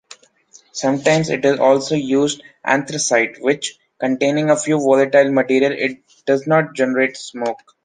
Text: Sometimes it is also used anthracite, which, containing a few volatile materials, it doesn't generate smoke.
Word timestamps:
Sometimes 0.71 1.29
it 1.29 1.45
is 1.45 1.59
also 1.59 1.93
used 1.93 2.41
anthracite, 2.65 3.39
which, 3.39 3.77
containing 3.99 4.49
a 4.49 4.57
few 4.57 4.79
volatile 4.79 5.31
materials, 5.31 5.75
it 5.79 6.01
doesn't 6.25 6.73
generate 6.75 7.17
smoke. 7.17 7.75